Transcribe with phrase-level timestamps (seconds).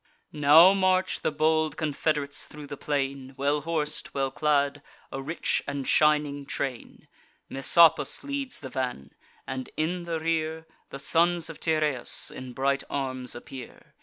[0.33, 4.81] Now march the bold confed'rates thro' the plain, Well hors'd, well clad;
[5.11, 7.07] a rich and shining train.
[7.51, 9.11] Messapus leads the van;
[9.45, 13.93] and, in the rear, The sons of Tyrrheus in bright arms appear.